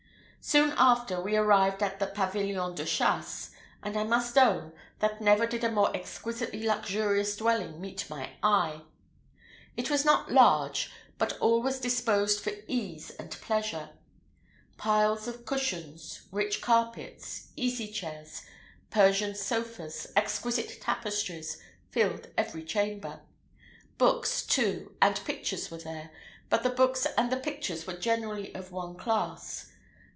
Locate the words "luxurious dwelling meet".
6.65-8.09